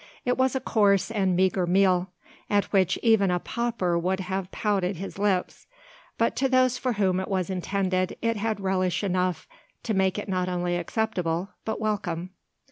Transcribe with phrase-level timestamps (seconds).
[0.25, 2.09] It was a coarse and meagre meal;
[2.49, 5.67] at which even a pauper would have pouted his lips;
[6.17, 9.47] but to those for whom it was intended it had relish enough
[9.83, 12.31] to make it not only acceptable, but welcome.